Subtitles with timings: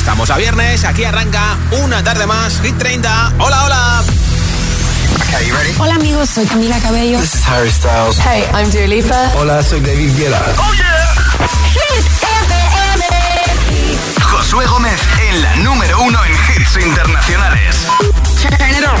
[0.00, 3.34] estamos a viernes, aquí arranca una tarde más, Hit 30.
[3.38, 4.02] Hola, hola.
[5.78, 7.20] Hola amigos, soy Camila Cabello.
[7.20, 8.18] This is Harry Styles.
[8.18, 9.30] Hey, I'm Dua Lipa.
[9.36, 10.40] Hola, soy David Guetta.
[10.56, 11.14] Oh yeah.
[11.74, 12.06] Hit
[12.46, 13.04] FM.
[14.22, 17.76] Josué Gómez en la número uno en hits internacionales.
[18.40, 18.98] Turn it on.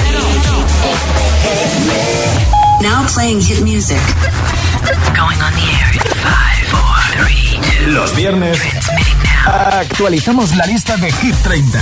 [2.82, 4.00] Now playing hit music.
[5.16, 7.90] Going on the air in five, four, three, two.
[7.92, 8.60] Los viernes
[9.46, 11.80] actualizamos la lista de Hit 30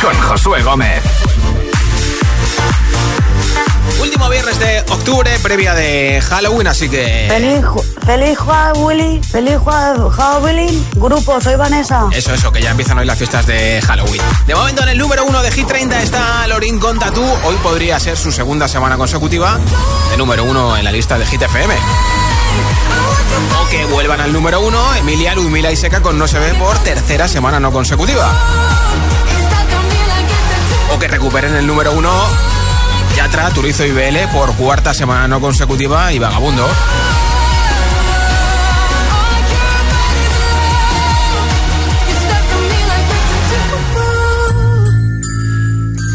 [0.00, 1.02] con Josué Gómez.
[4.00, 7.26] Último viernes de octubre, previa de Halloween, así que.
[7.28, 7.64] Feliz,
[8.04, 12.08] feliz Halloween, feliz Halloween, grupo, soy Vanessa.
[12.12, 14.22] Eso, eso, que ya empiezan hoy las fiestas de Halloween.
[14.46, 17.24] De momento, en el número uno de Hit 30 está Lorin con Tatú.
[17.44, 19.58] Hoy podría ser su segunda semana consecutiva
[20.10, 21.74] de número uno en la lista de Hit FM.
[23.60, 26.78] O que vuelvan al número uno Emilia, Ludmila y Seca con No se ve por
[26.78, 28.30] tercera semana no consecutiva.
[30.94, 32.10] O que recuperen el número uno
[33.16, 36.66] Yatra, Turizo y BL por cuarta semana no consecutiva y Vagabundo.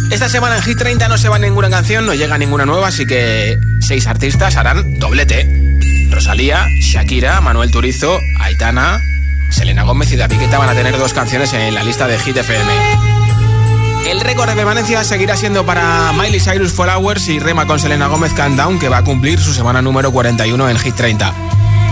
[0.09, 3.05] Esta semana en Hit 30 no se va ninguna canción, no llega ninguna nueva, así
[3.05, 5.76] que seis artistas harán doblete.
[6.17, 9.03] Rosalía, Shakira, Manuel Turizo, Aitana,
[9.51, 12.37] Selena Gómez y David Guetta van a tener dos canciones en la lista de Hit
[12.37, 12.73] FM.
[14.07, 18.07] El récord de permanencia seguirá siendo para Miley Cyrus For Hours y Rema con Selena
[18.07, 21.31] Gómez Countdown, que va a cumplir su semana número 41 en Hit 30.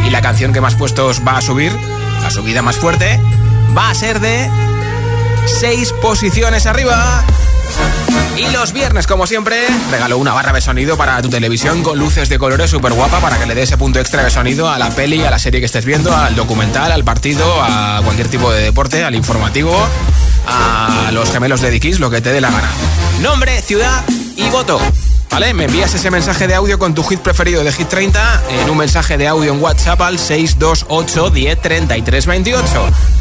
[0.07, 1.71] Y la canción que más puestos va a subir,
[2.23, 3.21] la subida más fuerte,
[3.77, 4.49] va a ser de
[5.59, 7.23] 6 posiciones arriba.
[8.37, 12.27] Y los viernes, como siempre, regalo una barra de sonido para tu televisión con luces
[12.27, 14.89] de colores súper guapa para que le dé ese punto extra de sonido a la
[14.89, 18.63] peli, a la serie que estés viendo, al documental, al partido, a cualquier tipo de
[18.63, 19.73] deporte, al informativo,
[20.47, 22.69] a los gemelos de Dikis, lo que te dé la gana.
[23.21, 24.03] Nombre, ciudad
[24.35, 24.79] y voto.
[25.29, 25.53] ¿Vale?
[25.53, 28.77] Me envías ese mensaje de audio con tu hit preferido de Hit 30 en un
[28.77, 32.65] mensaje de audio en WhatsApp al 628 10 33 28.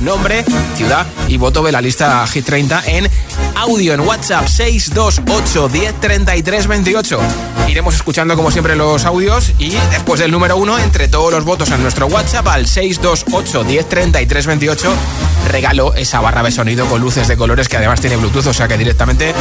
[0.01, 0.45] Nombre,
[0.77, 3.11] ciudad y voto de la lista Hit 30 en
[3.57, 7.19] audio en WhatsApp 628 10 33 28.
[7.69, 11.71] Iremos escuchando como siempre los audios y después del número uno, entre todos los votos
[11.71, 14.93] en nuestro WhatsApp al 628 10 33 28,
[15.49, 18.69] regalo esa barra de sonido con luces de colores que además tiene Bluetooth, o sea
[18.69, 19.35] que directamente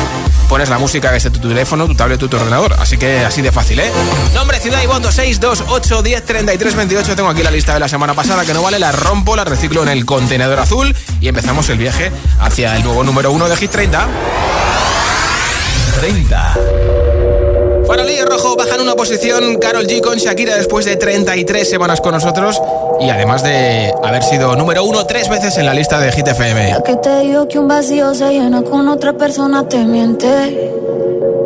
[0.49, 2.52] pones la música desde tu teléfono, tu tablet, tu ordenador.
[2.53, 3.91] Así que así de fácil, ¿eh?
[4.35, 7.15] Nombre, ciudad y voto 628 10 33 28.
[7.15, 9.81] Tengo aquí la lista de la semana pasada que no vale, la rompo, la reciclo
[9.81, 13.71] en el contenedor azul y empezamos el viaje hacia el nuevo número uno de Hit
[13.71, 14.07] 30.
[15.99, 16.57] 30.
[17.87, 22.61] Farolillo rojo bajan una posición Carol G con Shakira después de 33 semanas con nosotros
[22.99, 26.69] y además de haber sido número uno tres veces en la lista de Hit FM.
[26.69, 30.71] Ya que te digo que un vacío se llena con otra persona te miente.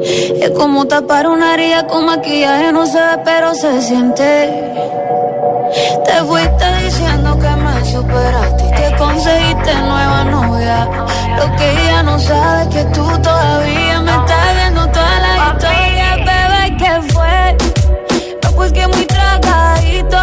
[0.01, 4.23] Es como tapar una herida con maquillaje, no se ve pero se siente.
[6.05, 10.87] Te fuiste diciendo que me superaste y que conseguiste nueva novia.
[11.37, 16.15] Lo que ella no sabe es que tú todavía me estás viendo toda la historia,
[16.17, 17.57] bebé, ¿qué fue?
[18.43, 20.17] No, pues que muy tragadito.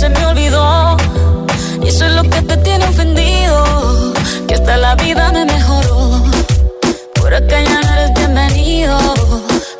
[0.00, 0.96] Se me olvidó.
[1.82, 4.14] Y eso es lo que te tiene ofendido.
[4.48, 6.22] Que hasta la vida me mejoró.
[7.16, 8.98] Por acá ya no eres bienvenido.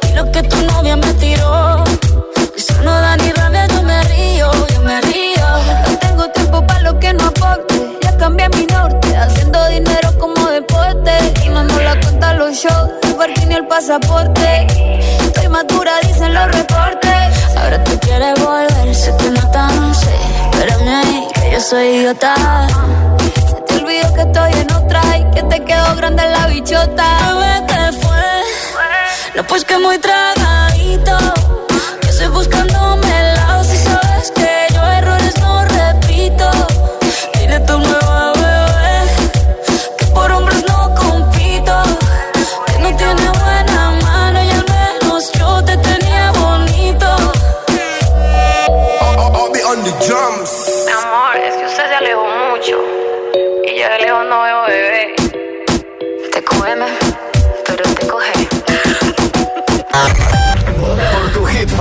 [0.06, 1.82] Y lo que tu novia me tiró.
[2.54, 5.46] Eso no da ni rabia, yo me río, yo me río.
[5.88, 7.74] No tengo tiempo para lo que no aporte.
[8.02, 11.12] Ya cambié mi norte, haciendo dinero como deporte.
[11.46, 14.66] Y no la cuenta los shows, el parking ni el pasaporte.
[15.24, 17.10] Estoy madura, dicen los reportes.
[17.56, 20.19] Ahora tú quieres volver, sé que no tan sé.
[20.60, 22.34] Espérame que yo soy idiota.
[23.48, 27.06] Se te olvidó que estoy en otra y que te quedó grande la bichota.
[27.32, 28.42] Bebé, te fue.
[29.36, 31.18] No, pues que muy tragadito.
[32.02, 33.09] Yo estoy buscándome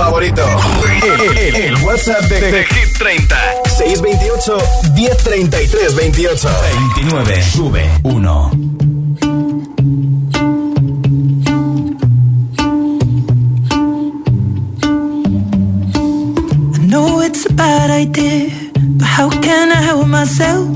[0.00, 1.00] Te come, pero te coge.
[1.00, 1.54] Por tu favorito.
[1.54, 3.36] El, WhatsApp de, Hit 30.
[3.76, 4.58] 628
[4.94, 6.48] 1033 28.
[6.94, 7.42] 29.
[7.42, 8.70] Sube 1.
[17.22, 18.50] it's a bad idea,
[18.98, 20.66] but how can I help myself?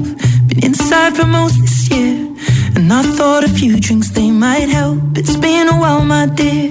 [0.47, 2.33] Been inside for most this year,
[2.77, 5.19] and I thought a few drinks they might help.
[5.19, 6.71] It's been a while, my dear,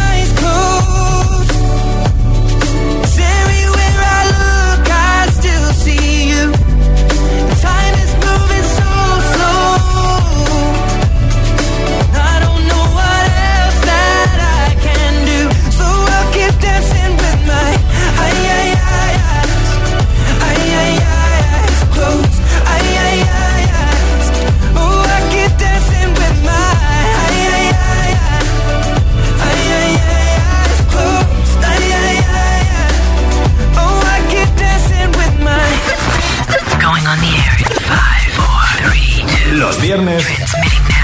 [39.61, 40.25] Los viernes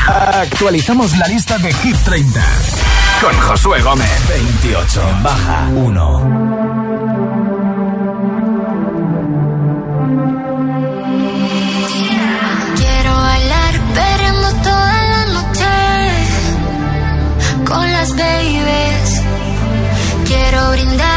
[0.07, 2.43] actualizamos la lista de Hit 30
[3.21, 4.09] con Josué Gómez.
[4.29, 6.21] 28 baja 1.
[12.77, 15.65] Quiero bailar perreando toda la noche
[17.63, 19.21] con las babies.
[20.25, 21.16] Quiero brindar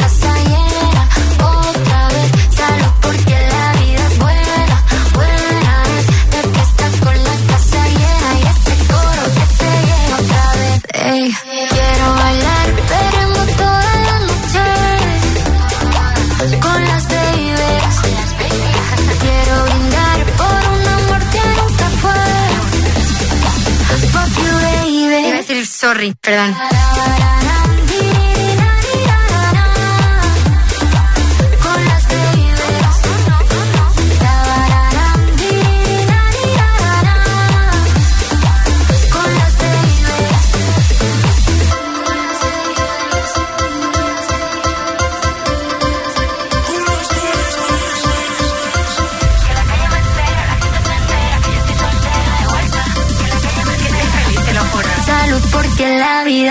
[26.21, 26.55] perdón.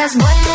[0.00, 0.49] La vida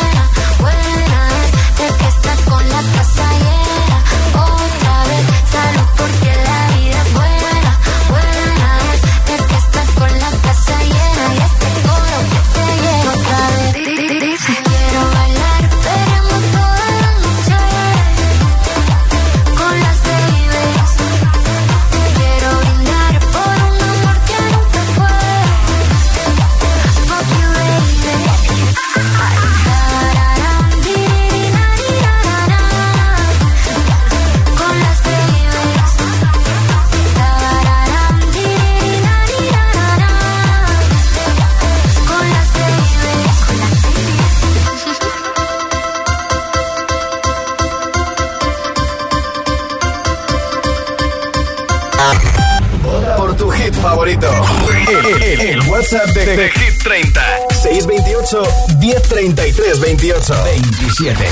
[60.86, 61.26] 27.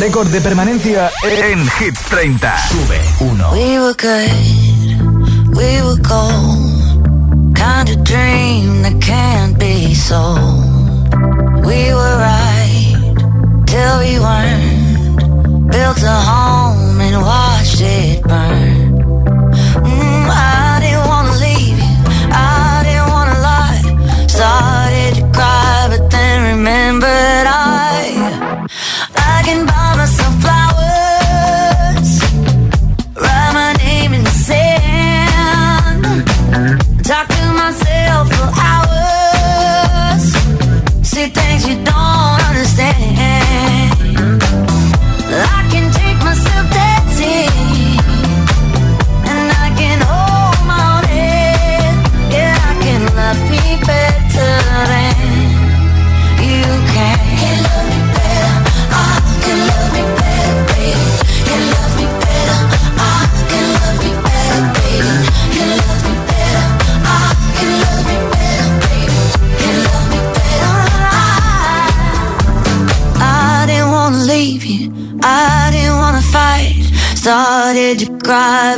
[0.00, 2.56] Récord de permanencia en Hit 30.
[2.70, 3.50] Sube 1.
[3.52, 5.54] We were good.
[5.54, 7.54] We were gold.
[7.54, 11.04] Kind of dream that can't be sold.
[11.66, 12.96] We were right
[13.66, 15.70] till we weren't.
[15.70, 18.87] Built a home and watched it burn.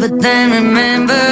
[0.01, 1.30] But then remember.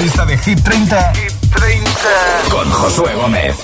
[0.00, 1.90] Lista de Hit 30, Hit 30.
[2.50, 3.56] con Josué Gómez.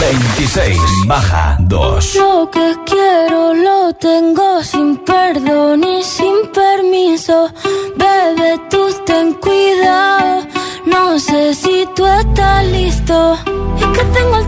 [0.00, 2.14] 26 baja 2.
[2.16, 7.50] Lo que quiero lo tengo sin perdón y sin permiso.
[7.96, 10.46] Bebe, tú ten cuidado.
[10.84, 13.34] No sé si tú estás listo.
[13.78, 14.47] Es que tengo el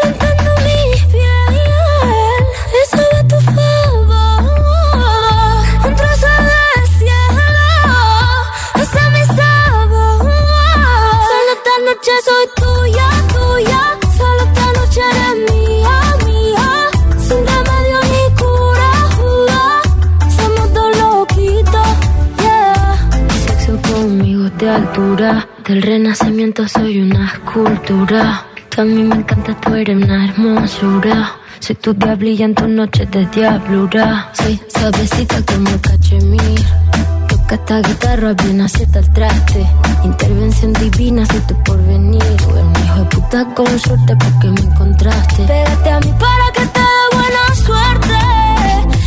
[24.93, 28.45] del renacimiento soy una escultura.
[28.77, 31.31] A mí me encanta, tú eres una hermosura.
[31.59, 34.31] Soy tu diablilla en tus noches de diablura.
[34.33, 36.59] Soy suavecita como cachemir.
[37.29, 39.65] Toca esta guitarra bien acierta el traste.
[40.03, 42.21] Intervención divina, soy tu porvenir.
[42.37, 45.43] Tú eres un hijo de puta con suerte porque me encontraste.
[45.43, 48.17] Pégate a mí para que te dé buena suerte.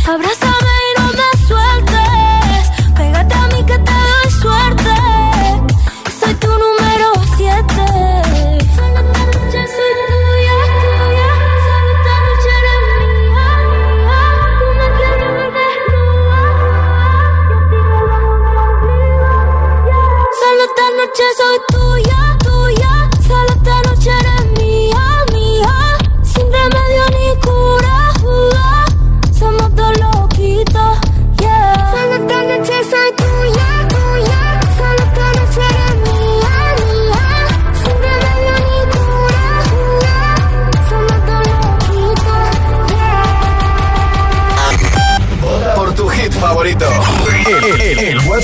[0.09, 0.54] Abrázame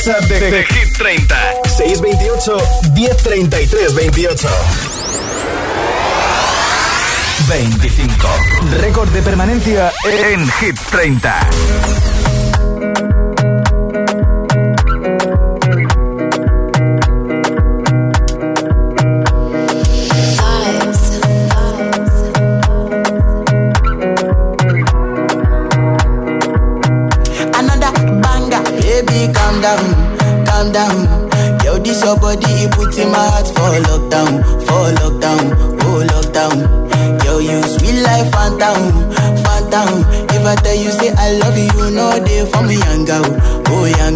[0.04, 1.36] WhatsApp de, Hit 30.
[1.64, 4.48] 628 1033 28.
[7.48, 8.28] 25.
[8.80, 12.11] Récord de permanencia en Hit 30.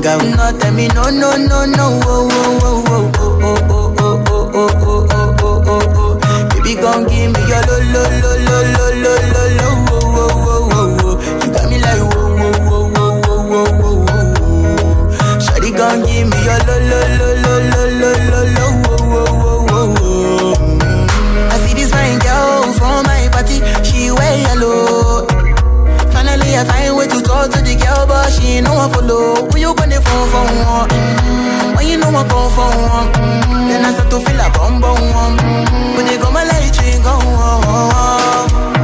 [0.05, 5.63] No, no, no, oh, oh, oh, oh, oh, oh, oh, oh, oh, oh, oh, oh,
[5.67, 6.48] oh, oh.
[6.50, 10.29] Baby, gon' give me your lo, lo, lo, lo, lo, lo, lo, lo, oh, oh,
[10.36, 11.15] oh, oh, oh.
[11.41, 15.39] You got me like whoa, whoa, whoa, whoa, whoa, whoa, whoa, whoa.
[15.39, 18.64] Shawty gon' give me your lo, lo, lo, lo, lo, lo, lo, lo,
[26.55, 29.35] Finally, I find way to talk to the girl, but she ain't no one follow.
[29.51, 31.25] Who you gonna phone for one?
[31.85, 33.12] you know I come for one.
[33.67, 35.35] Then I start to feel a bum bum one.
[35.95, 38.55] When you go my light, you go on.
[38.55, 38.75] Yeah, I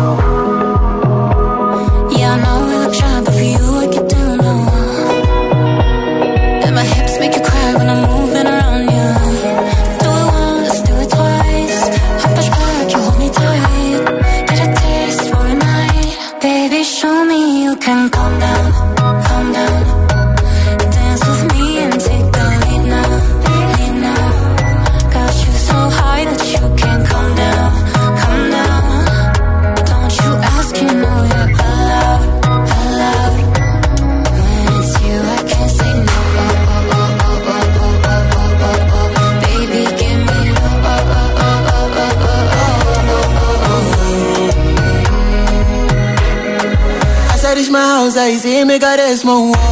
[48.43, 49.70] encima a cares more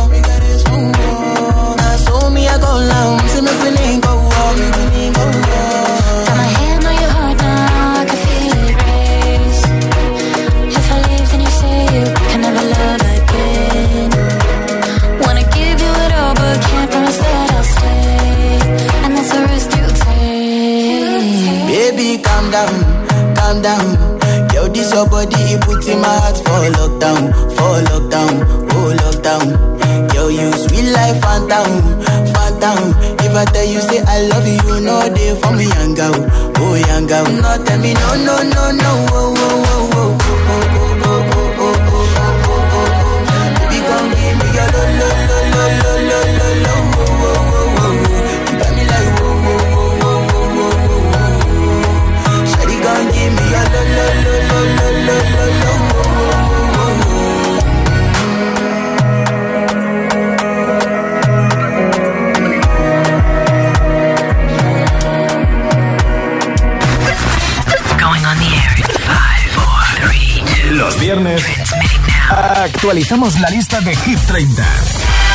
[72.89, 74.63] actualizamos la lista de Hit 30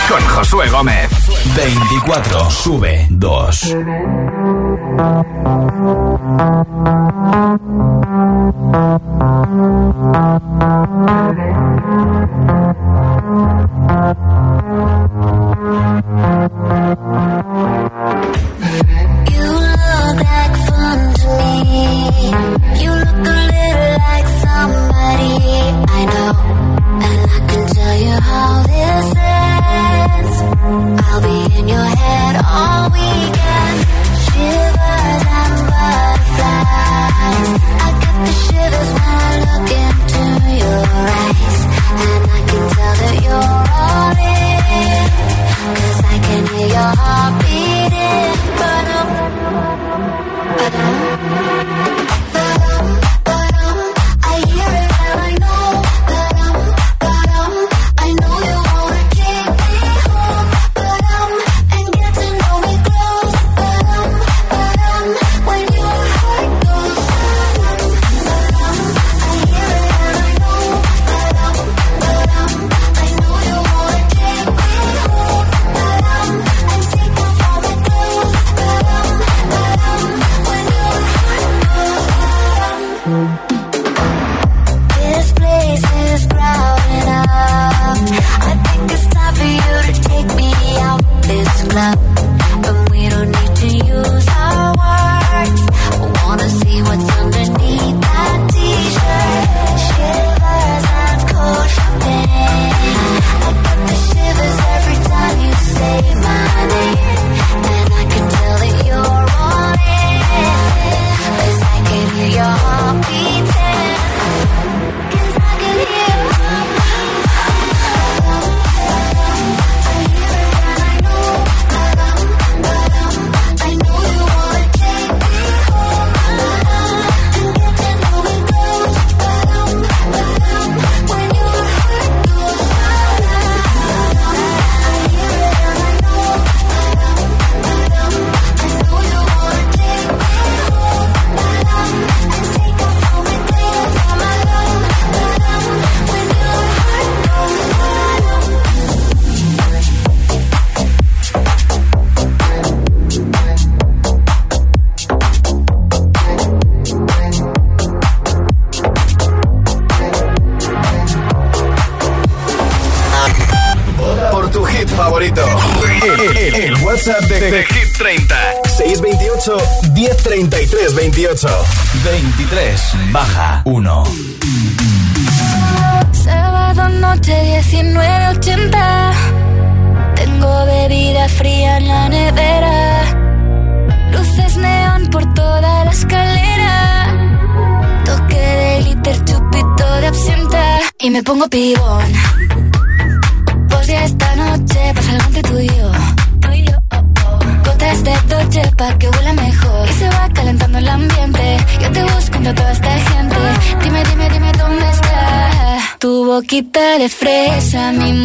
[0.08, 1.08] con Josué Gómez.
[1.54, 3.76] 24 sube 2.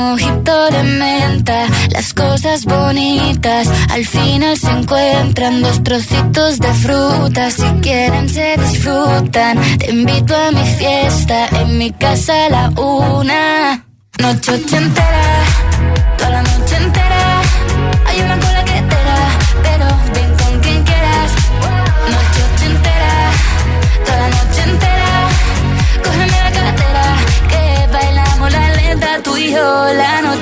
[0.10, 1.68] Mojito de menta.
[1.92, 5.62] Las cosas bonitas al final se encuentran.
[5.62, 9.60] Dos trocitos de fruta, si quieren se disfrutan.
[9.78, 13.86] Te invito a mi fiesta, en mi casa a la una.
[14.20, 15.39] Noche entera,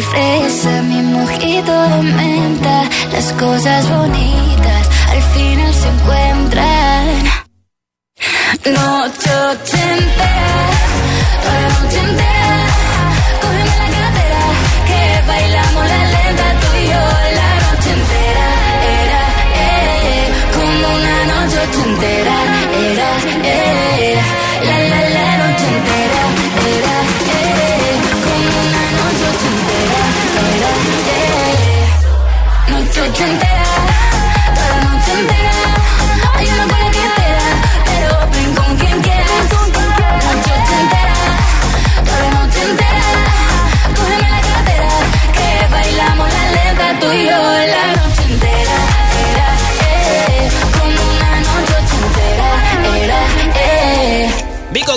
[0.00, 2.84] Fresa, mi mojito de menta.
[3.12, 7.24] Las cosas bonitas al final se encuentran.
[8.64, 9.30] Noche
[9.96, 10.70] entera,
[11.42, 12.37] toda la noche entera.
[33.08, 33.77] Noche entera,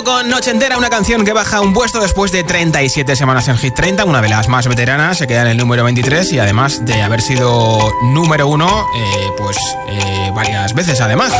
[0.04, 3.74] Con Noche Entera, una canción que baja un puesto después de 37 semanas en Hit
[3.74, 7.02] 30, una de las más veteranas, se queda en el número 23 y además de
[7.02, 9.56] haber sido número uno, eh, pues
[9.88, 11.32] eh, varias veces además.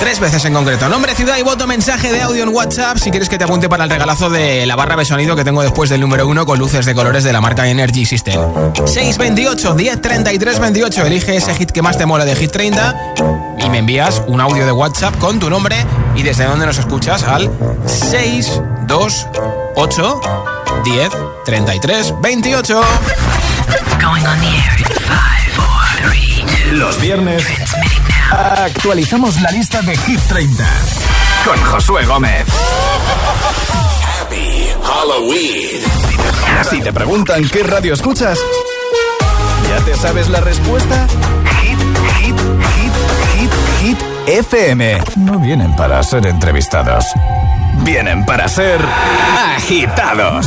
[0.00, 0.88] Tres veces en concreto.
[0.88, 2.96] Nombre, ciudad y voto, mensaje de audio en WhatsApp.
[2.96, 5.60] Si quieres que te apunte para el regalazo de la barra de sonido que tengo
[5.62, 8.40] después del número uno con luces de colores de la marca Energy System.
[8.74, 11.04] 628 1033 28.
[11.04, 13.12] Elige ese hit que más te mola de Hit 30
[13.58, 15.76] y me envías un audio de WhatsApp con tu nombre
[16.16, 17.50] y desde donde nos escuchas al
[17.86, 20.20] 628
[20.82, 21.10] 10
[21.44, 22.80] 33 28.
[24.00, 26.72] Going on the air in five, four, three, two.
[26.72, 27.44] Los viernes
[28.30, 30.64] actualizamos la lista de Hit 30
[31.44, 32.46] con Josué Gómez.
[34.20, 35.82] Happy Halloween.
[36.68, 38.38] Si te preguntan qué radio escuchas,
[39.68, 41.06] ¿ya te sabes la respuesta?
[41.62, 41.78] Hit,
[42.18, 42.36] hit,
[42.76, 42.92] hit,
[43.34, 45.02] hit, hit, FM.
[45.16, 47.06] No vienen para ser entrevistados,
[47.84, 48.80] vienen para ser
[49.56, 50.46] agitados.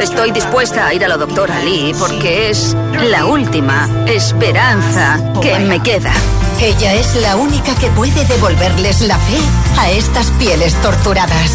[0.00, 2.76] Estoy dispuesta a ir a la doctora Lee porque es
[3.08, 6.12] la última esperanza que me queda.
[6.60, 9.38] Ella es la única que puede devolverles la fe
[9.78, 11.52] a estas pieles torturadas.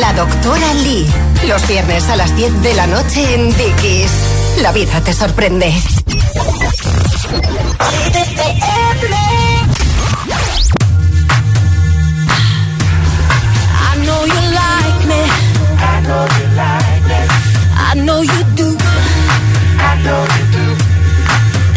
[0.00, 1.06] La doctora Lee.
[1.46, 4.10] Los viernes a las 10 de la noche en Dickies.
[4.62, 5.68] La vida te sorprende.
[5.68, 5.72] I
[14.04, 15.22] know you like me.
[15.78, 16.75] I know you like me.
[17.96, 18.76] I know you do.
[19.88, 20.66] I know you do.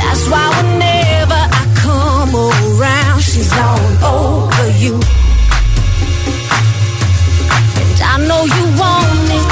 [0.04, 4.96] That's why whenever I come around, she's all over you.
[7.80, 9.48] And I know you want it.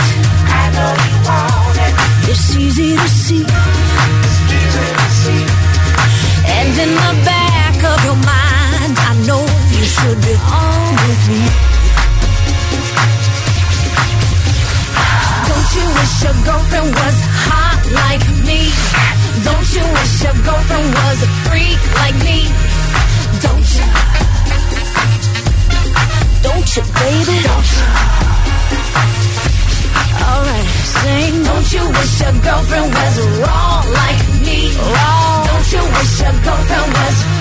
[0.51, 1.93] I know you want it.
[2.31, 3.45] It's easy to see.
[3.47, 5.43] It's easy to see.
[6.51, 11.76] And in the back of your mind, I know you should be on with me.
[15.57, 17.17] Don't you wish your girlfriend was
[17.49, 18.61] hot like me?
[19.41, 22.39] Don't you wish your girlfriend was a freak like me?
[23.41, 23.85] Don't you?
[26.45, 27.37] Don't you, baby?
[27.41, 27.85] Don't you?
[30.29, 31.33] Alright, sing.
[31.49, 34.59] Don't you wish your girlfriend was raw like me?
[34.77, 35.41] Raw.
[35.49, 37.36] Don't you wish your girlfriend was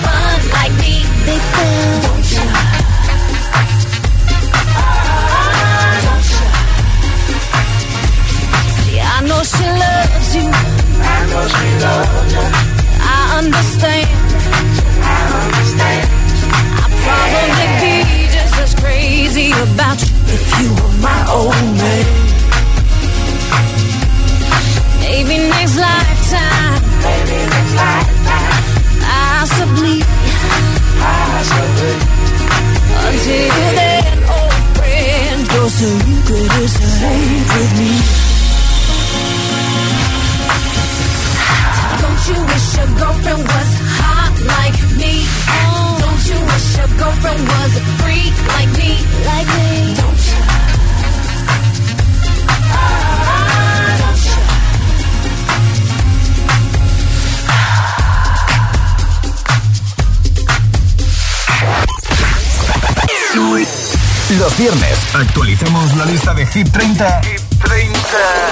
[66.53, 67.21] lista de Hit 30,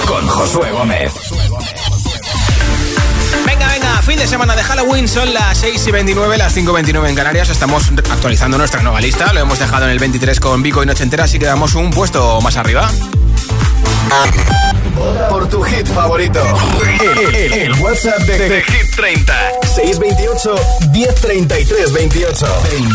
[0.06, 1.12] con Josué Gómez.
[3.46, 6.74] Venga, venga, fin de semana de Halloween, son las 6 y 29, las 5 y
[6.74, 7.50] 29 en Canarias.
[7.50, 9.32] Estamos actualizando nuestra nueva lista.
[9.34, 11.90] Lo hemos dejado en el 23 con Vico y Noche Entera, así que damos un
[11.92, 12.90] puesto más arriba.
[15.30, 16.42] Por tu hit favorito.
[17.02, 19.34] El, el- el WhatsApp de, de Hit 30.
[19.76, 20.56] 628
[20.92, 22.48] 1033 28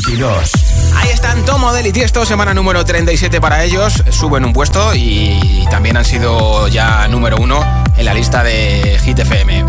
[0.06, 0.50] 22.
[0.96, 4.02] Ahí están Tomo del y Tiesto, semana número 37 para ellos.
[4.10, 7.64] Suben un puesto y también han sido ya número uno
[7.96, 9.64] en la lista de Hit FM.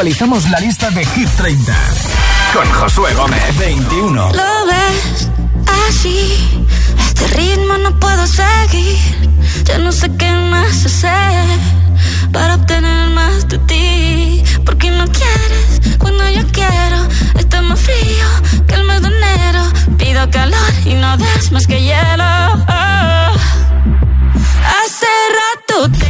[0.00, 1.74] Actualizamos la lista de Hit 30
[2.54, 4.32] con Josué Gómez 21.
[4.32, 5.28] Lo ves
[5.86, 6.64] así,
[6.98, 8.96] este ritmo no puedo seguir.
[9.64, 11.44] Ya no sé qué más hacer
[12.32, 14.42] para obtener más de ti.
[14.64, 17.06] Porque no quieres cuando yo quiero.
[17.38, 18.26] Está más frío
[18.66, 19.64] que el mes de enero.
[19.98, 22.24] Pido calor y no das más que hielo.
[24.80, 25.10] Hace
[25.40, 26.09] rato tengo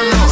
[0.00, 0.29] ti, yo no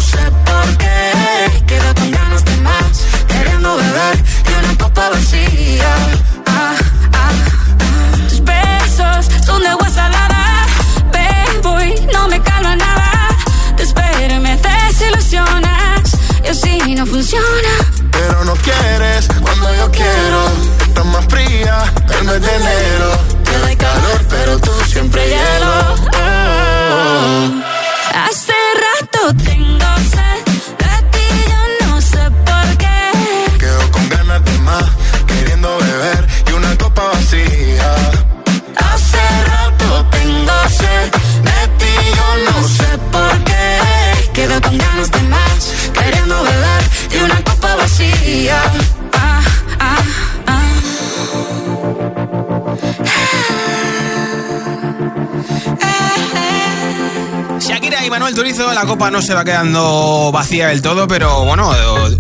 [58.81, 61.75] la copa no se va quedando vacía del todo, pero bueno,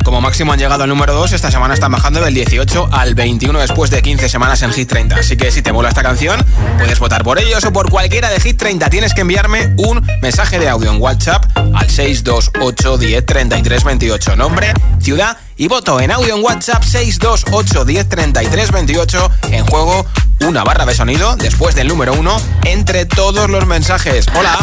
[0.04, 3.60] como máximo han llegado al número 2, esta semana están bajando del 18 al 21
[3.60, 5.14] después de 15 semanas en Hit 30.
[5.14, 6.44] Así que si te mola esta canción,
[6.76, 8.90] puedes votar por ellos o por cualquiera de Hit 30.
[8.90, 14.34] Tienes que enviarme un mensaje de audio en WhatsApp al 628 10 33 28.
[14.34, 19.30] Nombre, ciudad y voto en audio en WhatsApp 628 10 33 28.
[19.52, 20.04] En juego
[20.40, 24.26] una barra de sonido después del número 1 entre todos los mensajes.
[24.36, 24.58] Hola.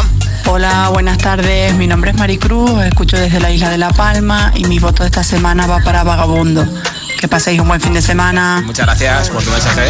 [0.48, 1.74] Hola, buenas tardes.
[1.76, 5.10] Mi nombre es Maricruz, escucho desde la isla de La Palma y mi voto de
[5.10, 6.66] esta semana va para Vagabundo.
[7.26, 8.62] Que paséis un buen fin de semana.
[8.68, 9.90] Muchas gracias por tu mensaje.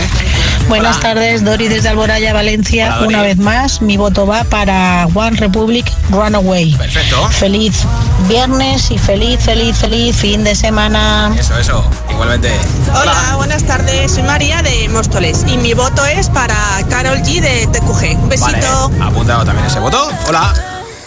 [0.69, 2.95] Buenas tardes, Dori desde Alboraya, Valencia.
[2.95, 3.07] Hola.
[3.07, 6.71] Una vez más, mi voto va para One Republic Runaway.
[6.75, 7.27] Perfecto.
[7.31, 7.83] Feliz
[8.29, 11.35] viernes y feliz, feliz, feliz fin de semana.
[11.37, 11.85] Eso, eso.
[12.09, 12.53] Igualmente.
[12.93, 14.13] Hola, buenas tardes.
[14.13, 16.55] Soy María de Móstoles y mi voto es para
[16.89, 18.17] Carol G de TQG.
[18.17, 18.89] Un besito.
[18.91, 20.09] Vale, apuntado también ese voto.
[20.29, 20.53] Hola.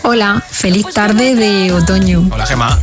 [0.02, 2.28] Hola, feliz tarde de otoño.
[2.30, 2.78] Hola, Gema.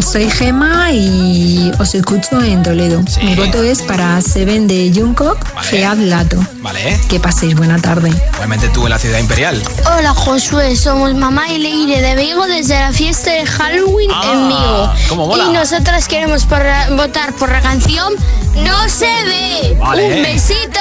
[0.00, 3.02] Soy Gema y os escucho en Toledo.
[3.22, 6.38] Mi voto es para Seven de Jungkook, Fead Lato.
[6.60, 6.98] Vale.
[7.08, 8.10] Que paséis buena tarde.
[8.34, 9.62] Igualmente tú en la ciudad imperial.
[9.96, 14.48] Hola Josué, somos mamá y Leire de Vigo desde la fiesta de Halloween Ah, en
[14.48, 14.92] Vigo.
[15.08, 15.44] cómo mola.
[15.44, 16.62] Y nosotras queremos por-
[16.96, 18.12] votar por la canción
[18.56, 19.76] No se ve.
[19.78, 20.16] Vale.
[20.16, 20.80] Un besito.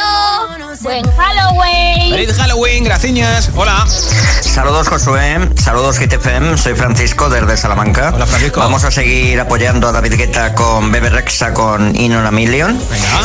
[0.82, 2.12] Buen Halloween.
[2.12, 3.50] Feliz Halloween, graciñas.
[3.56, 3.86] Hola.
[3.88, 8.12] Saludos Josué, saludos GTFM, soy Francisco desde Salamanca.
[8.16, 8.60] Hola Francisco.
[8.62, 9.05] Vamos a seguir
[9.40, 12.80] apoyando a David Guetta con Bebe Rexa con In on a Million.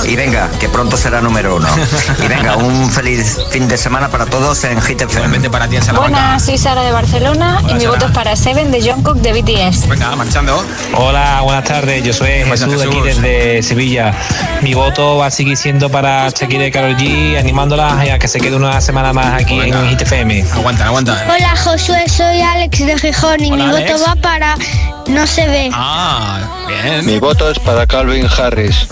[0.04, 1.68] Y venga, que pronto será número uno.
[2.24, 5.48] y venga, un feliz fin de semana para todos en GTFM.
[5.50, 7.92] para ti en Buenas, soy Sara de Barcelona Hola, y mi Sara.
[7.92, 9.88] voto es para Seven de Jungkook de BTS.
[9.88, 10.62] Venga, marchando.
[10.94, 12.04] Hola, buenas tardes.
[12.04, 13.22] Yo soy pasa, Jesús, de aquí Jesús?
[13.22, 14.14] desde Sevilla.
[14.60, 18.38] Mi voto va a seguir siendo para Shakira y Karol G, animándolas a que se
[18.38, 20.44] quede una semana más aquí en Hit FM.
[20.52, 21.16] Aguantan, aguantan.
[21.30, 23.92] Hola Josué, soy Alex de Gijón y Hola, mi Alex.
[23.92, 24.56] voto va para
[25.08, 25.70] No se ve.
[25.72, 27.04] Ah, bien.
[27.06, 28.86] Mi voto es para Calvin Harris.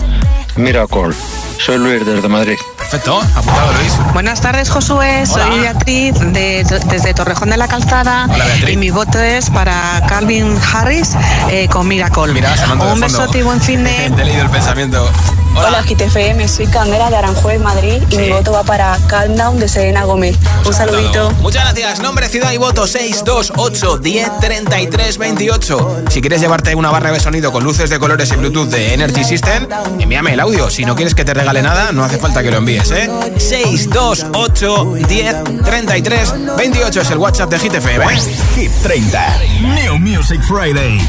[0.55, 1.09] Miracle.
[1.57, 2.55] Soy Luis desde Madrid.
[2.77, 3.93] Perfecto, apuntado Luis.
[4.13, 5.25] Buenas tardes, Josué.
[5.25, 5.55] Soy Hola.
[5.61, 8.27] Beatriz de- desde Torrejón de la Calzada.
[8.33, 8.69] Hola, Beatriz.
[8.73, 11.11] Y mi voto es para Calvin Harris
[11.49, 12.33] eh, con Miracle.
[12.33, 12.53] Mira,
[12.93, 13.91] Un besote y buen fin de.
[14.15, 15.09] Te he leído el pensamiento.
[15.55, 19.67] Hola, GTFM, soy Candela de Aranjuez, Madrid y mi voto va para Calm Down de
[19.67, 20.37] Selena Gómez.
[20.65, 21.31] Un saludito.
[21.41, 21.99] Muchas gracias.
[21.99, 26.03] Nombre, ciudad y voto 628 10 33 28.
[26.09, 29.23] Si quieres llevarte una barra de sonido con luces de colores y Bluetooth de Energy
[29.23, 29.67] System,
[29.99, 30.69] envíame el audio.
[30.69, 33.09] Si no quieres que te regale nada, no hace falta que lo envíes, ¿eh?
[33.37, 35.35] 628 10
[35.65, 38.19] 33 28 es el WhatsApp de GTFM.
[38.55, 39.37] Hit 30.
[39.61, 40.99] New Music Friday.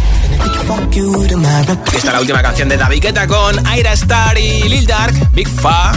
[1.92, 5.48] Esta es la última canción de David Guetta con Aira Star y Lil Dark, Big
[5.48, 5.92] Fa.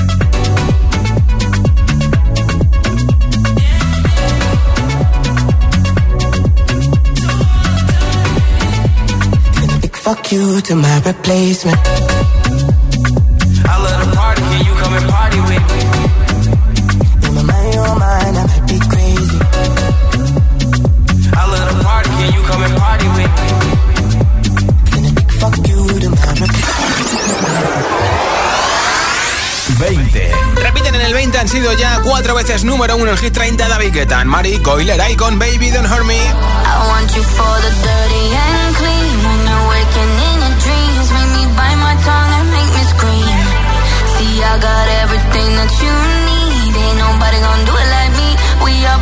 [10.04, 12.13] Fuck you to my replacement.
[32.32, 34.98] Veces número uno en Hit 30 David Guetta, Mari Coiler
[35.38, 36.16] Baby Don't Hurt Me.
[36.16, 39.18] I want you for the dirty and clean.
[39.24, 40.34] When waking in.
[44.24, 45.94] See, I got everything that you
[46.30, 46.74] need.
[46.74, 48.30] Ain't nobody do it like me.
[48.64, 49.02] We are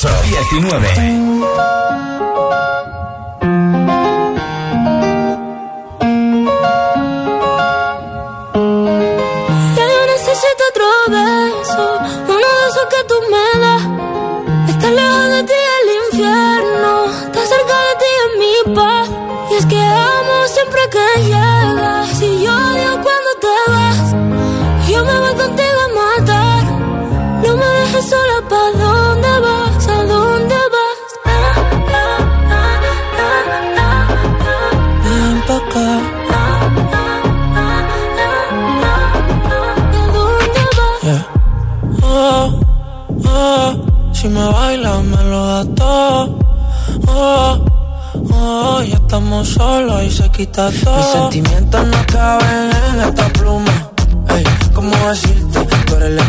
[0.00, 1.09] 1033 28 19.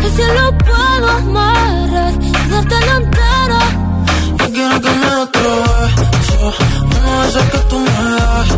[0.00, 3.60] Que si lo puedo amarrar y darte la entera.
[4.38, 6.52] Yo quiero que me otro beso,
[6.84, 8.48] uno de esos que tú me das.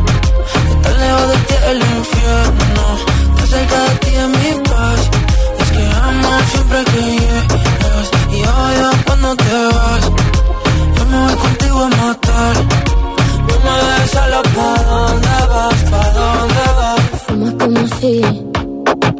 [0.70, 2.84] Estar lejos de ti el infierno,
[3.28, 5.00] estar cerca de ti es mi paz.
[5.60, 10.04] Es que amo siempre que llegas y odio cuando te vas.
[10.96, 12.54] Yo me voy contigo a matar.
[13.48, 15.80] No me dejes sola, ¿pa' dónde vas?
[15.90, 17.00] ¿Pa' dónde vas?
[17.26, 18.49] Fumas como si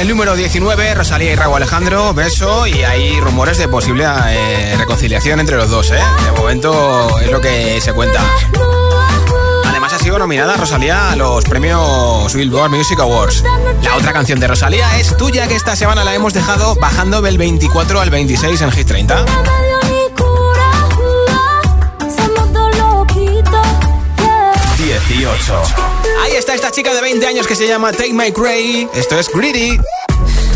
[0.00, 5.40] El número 19 Rosalía y Raúl Alejandro, beso y hay rumores de posible eh, reconciliación
[5.40, 5.98] entre los dos, ¿eh?
[6.24, 8.20] De momento es lo que se cuenta.
[9.64, 13.44] Además ha sido nominada Rosalía a los premios Billboard Music Awards.
[13.82, 17.38] La otra canción de Rosalía es tuya que esta semana la hemos dejado bajando del
[17.38, 19.24] 24 al 26 en Hit 30.
[19.24, 19.54] No
[26.34, 26.40] me dio ni cura, somos dos loquitos, yeah.
[26.40, 26.40] 18.
[26.40, 28.88] Ahí está esta chica de 20 años que se llama Take My Cray.
[28.94, 29.78] Esto es Greedy.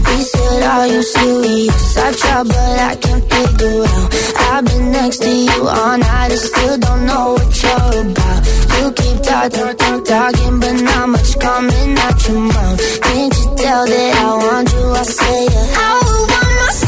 [0.09, 1.97] He said, Are you serious?
[1.97, 4.14] I try, but I can't figure out.
[4.51, 8.47] I've been next to you all night and still don't know what you're about.
[8.81, 13.01] You keep talking, talking, talking, but not much coming out your mouth.
[13.03, 14.93] Can't you tell that I want you?
[14.93, 15.74] I say, yeah.
[15.79, 16.88] I would want myself.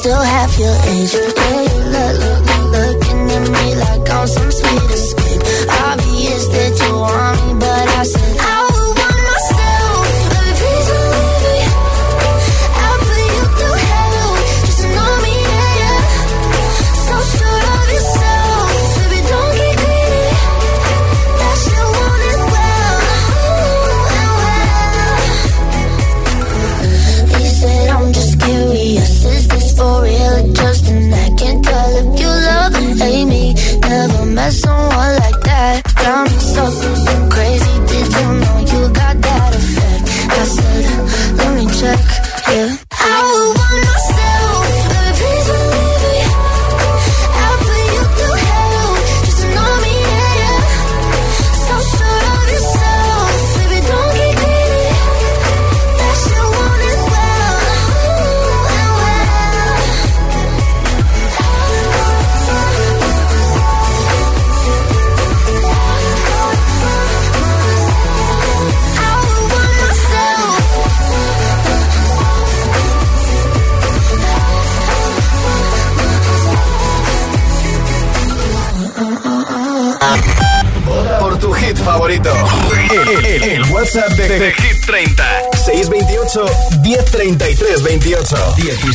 [0.00, 1.12] Still half your age.
[1.12, 1.69] Yeah,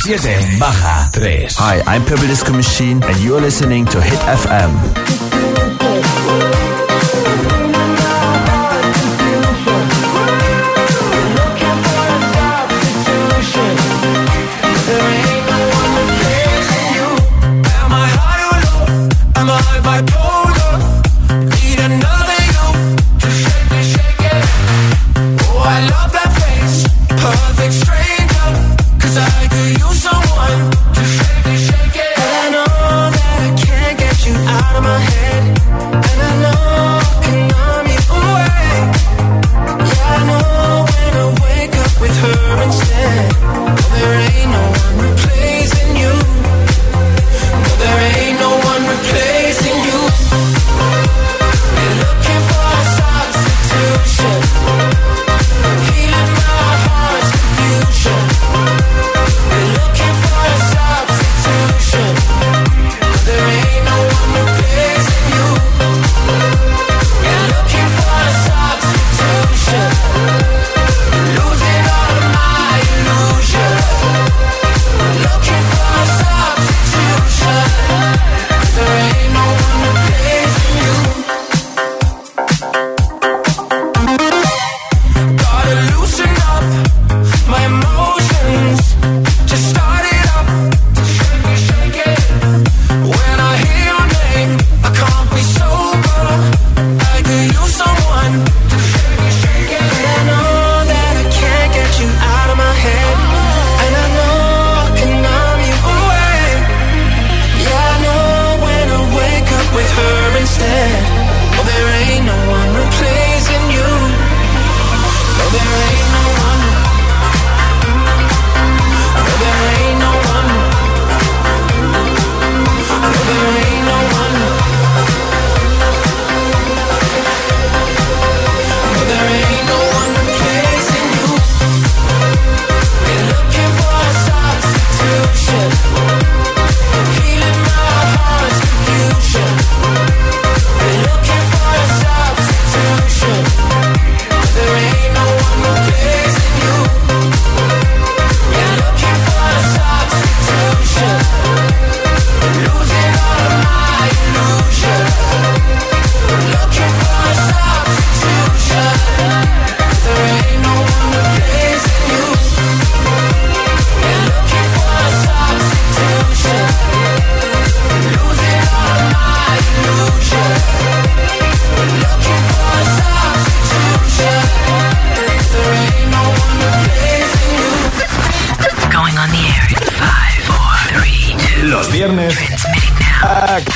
[0.05, 1.47] 17 baja 3.
[1.57, 5.34] Hi, I'm Purple Disco Machine, and you're listening to Hit FM.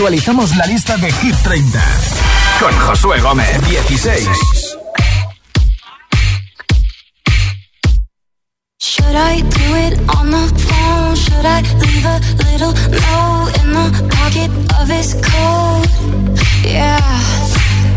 [0.10, 1.80] Actualizamos la lista de Hit 30
[2.60, 4.28] con Josué Gómez, 16.
[8.80, 11.16] Should I do it on the phone?
[11.16, 14.50] Should I leave a little note in the pocket
[14.82, 15.88] of his coat?
[16.64, 17.00] Yeah,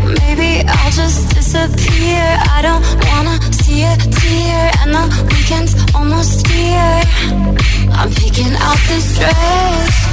[0.05, 2.21] maybe I'll just disappear.
[2.47, 7.01] I don't wanna see a tear, and the weekend's almost here.
[7.91, 10.12] I'm picking out this dress,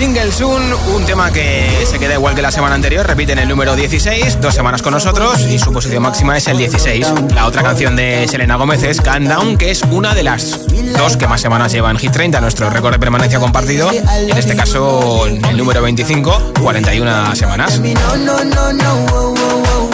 [0.00, 0.62] Single Soon,
[0.94, 4.40] un tema que se queda igual que la semana anterior, repite en el número 16,
[4.40, 7.06] dos semanas con nosotros y su posición máxima es el 16.
[7.34, 11.26] La otra canción de Selena Gómez es Countdown, que es una de las dos que
[11.26, 15.56] más semanas lleva en Hit 30, nuestro récord de permanencia compartido, en este caso el
[15.58, 17.78] número 25, 41 semanas.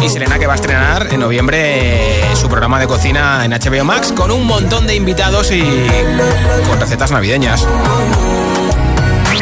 [0.00, 4.12] Y Selena que va a estrenar en noviembre su programa de cocina en HBO Max
[4.12, 5.64] con un montón de invitados y
[6.68, 7.66] con recetas navideñas.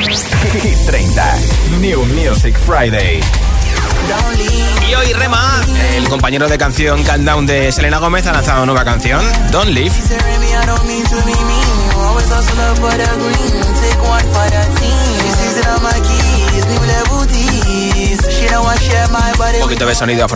[0.05, 1.39] Hit 30.
[1.81, 3.23] New Music Friday.
[4.87, 5.63] Y hoy Rema,
[5.97, 9.95] el compañero de canción Countdown de Selena Gómez, ha lanzado nueva canción, Don't Leave.
[19.55, 20.27] Un poquito de sonido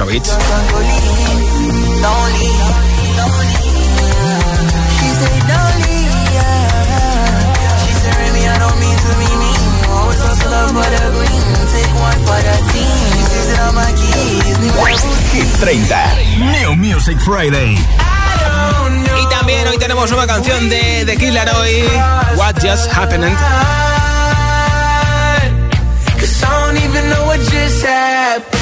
[10.20, 11.38] afrobeats.
[15.32, 15.94] Hit 30.
[16.52, 17.76] New Music Friday.
[19.20, 21.84] Y también hoy tenemos nueva canción de The Killer hoy,
[22.36, 23.24] What Just Happened.
[26.18, 28.57] Cause I don't even know what just happened.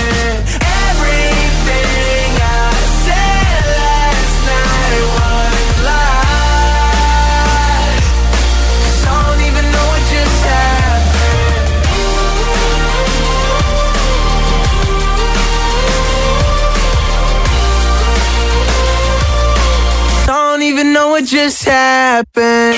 [20.92, 22.76] know what just happened.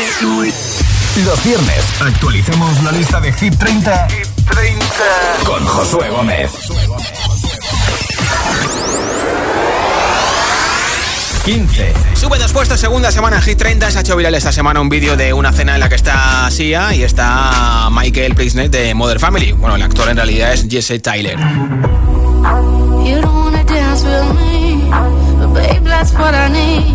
[1.25, 4.85] Los viernes actualicemos la lista de Hit 30, Hit 30.
[5.45, 6.53] con Josué Gómez.
[11.45, 11.95] 15.
[12.15, 13.91] Sube dos puestos, segunda semana Hit 30.
[13.91, 16.51] Se ha hecho viral esta semana un vídeo de una cena en la que está
[16.51, 19.53] Sia y está Michael Priestner de Mother Family.
[19.53, 21.39] Bueno, el actor en realidad es Jesse Tyler.
[21.39, 24.91] You don't wanna dance with me,
[25.39, 26.95] but babe, that's what I need.